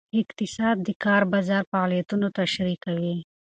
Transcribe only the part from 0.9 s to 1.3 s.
کار